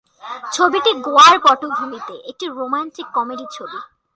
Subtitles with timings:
[0.53, 3.79] ছবিটি গোয়ার পটভূমিতে, একটি রোমান্টিক কমেডি ছবি।